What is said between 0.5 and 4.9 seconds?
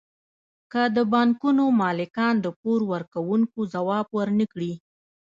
که د بانکونو مالکان د پور ورکوونکو ځواب ورنکړي